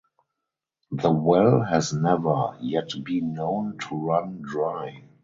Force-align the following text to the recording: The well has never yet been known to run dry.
The 0.89 1.11
well 1.11 1.61
has 1.61 1.93
never 1.93 2.57
yet 2.59 2.89
been 3.05 3.33
known 3.33 3.77
to 3.87 3.95
run 4.03 4.41
dry. 4.41 5.03